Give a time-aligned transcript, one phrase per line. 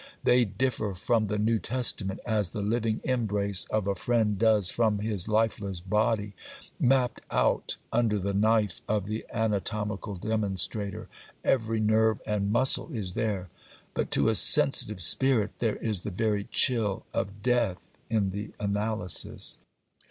[0.23, 4.97] They differ from the New Testament as the living embrace of a friend does from
[4.97, 6.33] his lifeless body,
[6.79, 11.07] mapped out under the knife of the anatomical demonstrator;
[11.43, 13.49] every nerve and muscle is there,
[13.93, 19.59] but to a sensitive spirit there is the very chill of death in the analysis.